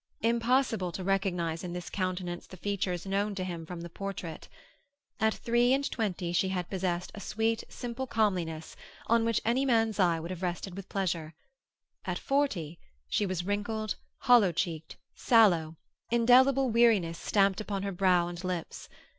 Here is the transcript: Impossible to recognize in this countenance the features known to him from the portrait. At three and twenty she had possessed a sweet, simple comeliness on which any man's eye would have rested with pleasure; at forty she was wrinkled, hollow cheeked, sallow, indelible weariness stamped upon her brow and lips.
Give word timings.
Impossible 0.23 0.91
to 0.91 1.03
recognize 1.03 1.63
in 1.63 1.73
this 1.73 1.87
countenance 1.87 2.47
the 2.47 2.57
features 2.57 3.05
known 3.05 3.35
to 3.35 3.43
him 3.43 3.67
from 3.67 3.81
the 3.81 3.87
portrait. 3.89 4.49
At 5.19 5.31
three 5.35 5.73
and 5.73 5.87
twenty 5.91 6.31
she 6.33 6.49
had 6.49 6.71
possessed 6.71 7.11
a 7.13 7.19
sweet, 7.19 7.63
simple 7.69 8.07
comeliness 8.07 8.75
on 9.05 9.25
which 9.25 9.39
any 9.45 9.63
man's 9.63 9.99
eye 9.99 10.19
would 10.19 10.31
have 10.31 10.41
rested 10.41 10.75
with 10.75 10.89
pleasure; 10.89 11.35
at 12.03 12.17
forty 12.17 12.79
she 13.09 13.27
was 13.27 13.45
wrinkled, 13.45 13.93
hollow 14.21 14.51
cheeked, 14.51 14.97
sallow, 15.13 15.75
indelible 16.09 16.71
weariness 16.71 17.19
stamped 17.19 17.61
upon 17.61 17.83
her 17.83 17.91
brow 17.91 18.27
and 18.27 18.43
lips. 18.43 18.89